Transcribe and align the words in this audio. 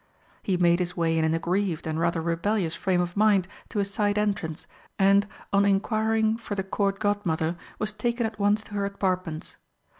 He 0.41 0.57
made 0.57 0.79
his 0.79 0.97
way 0.97 1.15
in 1.19 1.23
an 1.23 1.35
aggrieved 1.35 1.85
and 1.85 1.99
rather 1.99 2.21
rebellious 2.21 2.73
frame 2.73 3.01
of 3.01 3.15
mind 3.15 3.47
to 3.69 3.79
a 3.79 3.85
side 3.85 4.17
entrance 4.17 4.65
and, 4.97 5.27
on 5.53 5.63
inquiring 5.63 6.37
for 6.37 6.55
the 6.55 6.63
Court 6.63 6.97
Godmother, 6.99 7.55
was 7.77 7.93
taken 7.93 8.25
at 8.25 8.39
once 8.39 8.63
to 8.63 8.71
her 8.73 8.85
apartments. 8.85 9.57